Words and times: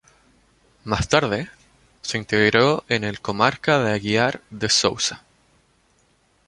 Más 0.83 1.09
tarde, 1.09 1.51
se 2.01 2.17
integró 2.17 2.83
en 2.89 3.03
el 3.03 3.21
Comarca 3.21 3.77
de 3.83 3.91
Aguiar 3.93 4.41
de 4.49 4.67
Sousa. 4.67 5.23